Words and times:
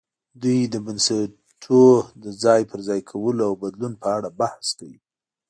دوی 0.41 0.59
د 0.73 0.75
بنسټونو 0.85 1.83
د 2.23 2.25
ځای 2.43 2.61
پر 2.69 2.79
ځای 2.87 3.01
کولو 3.11 3.41
او 3.49 3.53
بدلون 3.61 3.93
په 4.01 4.07
اړه 4.17 4.29
بحث 4.39 4.65
کوي. 4.79 4.99